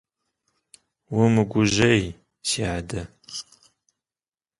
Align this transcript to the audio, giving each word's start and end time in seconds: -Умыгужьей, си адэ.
-Умыгужьей, 1.19 2.03
си 2.47 2.61
адэ. 2.77 3.01